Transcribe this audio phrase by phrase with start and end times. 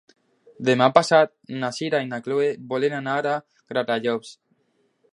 [0.69, 1.33] Demà passat
[1.65, 3.39] na Sira i na Chloé volen anar a
[3.75, 4.37] Gratallops.